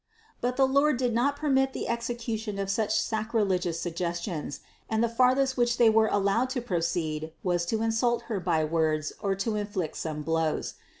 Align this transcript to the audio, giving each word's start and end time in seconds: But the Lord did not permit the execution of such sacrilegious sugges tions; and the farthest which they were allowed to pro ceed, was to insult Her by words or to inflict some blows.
But 0.41 0.55
the 0.57 0.65
Lord 0.65 0.97
did 0.97 1.13
not 1.13 1.35
permit 1.35 1.73
the 1.73 1.87
execution 1.87 2.57
of 2.57 2.71
such 2.71 2.99
sacrilegious 2.99 3.85
sugges 3.85 4.23
tions; 4.23 4.61
and 4.89 5.03
the 5.03 5.07
farthest 5.07 5.57
which 5.57 5.77
they 5.77 5.91
were 5.91 6.07
allowed 6.07 6.49
to 6.57 6.59
pro 6.61 6.79
ceed, 6.79 7.33
was 7.43 7.67
to 7.67 7.83
insult 7.83 8.23
Her 8.23 8.39
by 8.39 8.63
words 8.65 9.13
or 9.21 9.35
to 9.35 9.55
inflict 9.55 9.95
some 9.95 10.23
blows. 10.23 10.73